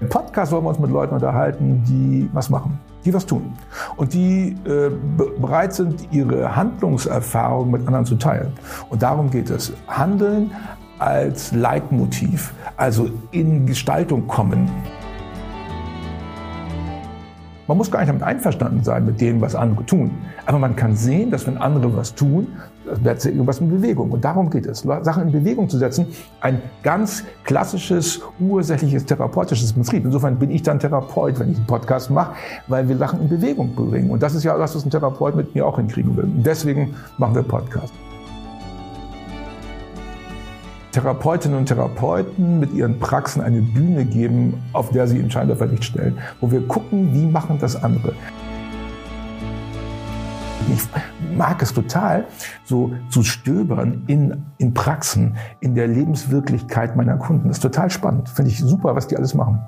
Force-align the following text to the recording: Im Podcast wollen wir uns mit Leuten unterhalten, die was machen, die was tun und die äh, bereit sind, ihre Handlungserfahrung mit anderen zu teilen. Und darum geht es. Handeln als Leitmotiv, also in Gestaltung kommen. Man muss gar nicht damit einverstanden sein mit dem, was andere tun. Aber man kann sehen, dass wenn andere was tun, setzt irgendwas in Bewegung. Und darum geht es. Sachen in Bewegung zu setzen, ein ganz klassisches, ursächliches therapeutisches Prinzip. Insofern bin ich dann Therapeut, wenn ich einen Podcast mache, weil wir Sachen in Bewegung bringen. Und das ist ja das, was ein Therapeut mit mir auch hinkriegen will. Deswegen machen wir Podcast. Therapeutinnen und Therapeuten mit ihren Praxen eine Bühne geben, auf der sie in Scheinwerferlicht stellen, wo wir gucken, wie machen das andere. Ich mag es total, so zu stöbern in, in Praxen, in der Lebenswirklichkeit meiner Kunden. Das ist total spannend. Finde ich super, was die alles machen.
Im 0.00 0.08
Podcast 0.08 0.50
wollen 0.50 0.64
wir 0.64 0.70
uns 0.70 0.78
mit 0.78 0.90
Leuten 0.90 1.14
unterhalten, 1.14 1.84
die 1.86 2.30
was 2.32 2.48
machen, 2.48 2.80
die 3.04 3.12
was 3.12 3.26
tun 3.26 3.52
und 3.96 4.14
die 4.14 4.56
äh, 4.64 4.90
bereit 5.38 5.74
sind, 5.74 6.08
ihre 6.10 6.56
Handlungserfahrung 6.56 7.70
mit 7.70 7.86
anderen 7.86 8.06
zu 8.06 8.16
teilen. 8.16 8.52
Und 8.88 9.02
darum 9.02 9.30
geht 9.30 9.50
es. 9.50 9.74
Handeln 9.88 10.52
als 10.98 11.52
Leitmotiv, 11.52 12.54
also 12.78 13.10
in 13.30 13.66
Gestaltung 13.66 14.26
kommen. 14.26 14.70
Man 17.70 17.78
muss 17.78 17.88
gar 17.88 18.00
nicht 18.00 18.08
damit 18.08 18.24
einverstanden 18.24 18.82
sein 18.82 19.06
mit 19.06 19.20
dem, 19.20 19.40
was 19.40 19.54
andere 19.54 19.86
tun. 19.86 20.10
Aber 20.44 20.58
man 20.58 20.74
kann 20.74 20.96
sehen, 20.96 21.30
dass 21.30 21.46
wenn 21.46 21.56
andere 21.56 21.96
was 21.96 22.16
tun, 22.16 22.48
setzt 23.04 23.26
irgendwas 23.26 23.60
in 23.60 23.70
Bewegung. 23.70 24.10
Und 24.10 24.24
darum 24.24 24.50
geht 24.50 24.66
es. 24.66 24.80
Sachen 24.80 25.28
in 25.28 25.30
Bewegung 25.30 25.68
zu 25.68 25.78
setzen, 25.78 26.08
ein 26.40 26.60
ganz 26.82 27.22
klassisches, 27.44 28.22
ursächliches 28.40 29.04
therapeutisches 29.04 29.72
Prinzip. 29.72 30.04
Insofern 30.04 30.36
bin 30.36 30.50
ich 30.50 30.64
dann 30.64 30.80
Therapeut, 30.80 31.38
wenn 31.38 31.52
ich 31.52 31.58
einen 31.58 31.66
Podcast 31.68 32.10
mache, 32.10 32.34
weil 32.66 32.88
wir 32.88 32.96
Sachen 32.96 33.20
in 33.20 33.28
Bewegung 33.28 33.72
bringen. 33.76 34.10
Und 34.10 34.20
das 34.20 34.34
ist 34.34 34.42
ja 34.42 34.58
das, 34.58 34.74
was 34.74 34.84
ein 34.84 34.90
Therapeut 34.90 35.36
mit 35.36 35.54
mir 35.54 35.64
auch 35.64 35.76
hinkriegen 35.76 36.16
will. 36.16 36.26
Deswegen 36.26 36.96
machen 37.18 37.36
wir 37.36 37.44
Podcast. 37.44 37.92
Therapeutinnen 40.92 41.56
und 41.56 41.66
Therapeuten 41.66 42.58
mit 42.58 42.72
ihren 42.72 42.98
Praxen 42.98 43.40
eine 43.42 43.62
Bühne 43.62 44.04
geben, 44.04 44.60
auf 44.72 44.90
der 44.90 45.06
sie 45.06 45.18
in 45.18 45.30
Scheinwerferlicht 45.30 45.84
stellen, 45.84 46.18
wo 46.40 46.50
wir 46.50 46.66
gucken, 46.66 47.14
wie 47.14 47.26
machen 47.26 47.58
das 47.60 47.80
andere. 47.82 48.12
Ich 50.72 50.88
mag 51.36 51.62
es 51.62 51.72
total, 51.72 52.26
so 52.64 52.92
zu 53.08 53.22
stöbern 53.22 54.02
in, 54.06 54.44
in 54.58 54.74
Praxen, 54.74 55.36
in 55.60 55.74
der 55.74 55.88
Lebenswirklichkeit 55.88 56.96
meiner 56.96 57.16
Kunden. 57.16 57.48
Das 57.48 57.58
ist 57.58 57.62
total 57.62 57.90
spannend. 57.90 58.28
Finde 58.28 58.50
ich 58.50 58.58
super, 58.58 58.94
was 58.94 59.06
die 59.06 59.16
alles 59.16 59.34
machen. 59.34 59.60